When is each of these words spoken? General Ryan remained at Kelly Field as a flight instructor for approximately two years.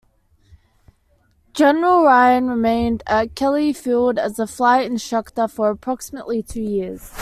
General 1.53 2.03
Ryan 2.03 2.47
remained 2.47 3.03
at 3.05 3.35
Kelly 3.35 3.71
Field 3.71 4.17
as 4.17 4.39
a 4.39 4.47
flight 4.47 4.89
instructor 4.89 5.47
for 5.47 5.69
approximately 5.69 6.41
two 6.41 6.59
years. 6.63 7.11